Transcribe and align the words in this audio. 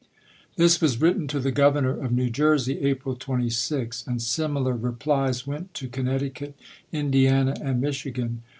This 0.55 0.81
was 0.81 0.99
written 0.99 1.27
to 1.27 1.39
the 1.39 1.51
Governor 1.51 1.91
of 1.91 1.99
iii.fp"u3. 2.11 2.15
New 2.15 2.29
Jersey, 2.31 2.79
April 2.79 3.15
26, 3.15 4.07
and 4.07 4.19
similar 4.19 4.73
replies 4.75 5.45
went 5.45 5.75
to 5.75 5.87
Connecticut, 5.87 6.55
Indiana, 6.91 7.53
and 7.61 7.79
Michigan. 7.79 8.41